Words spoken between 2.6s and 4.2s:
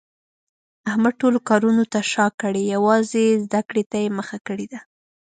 یووازې زده کړې ته یې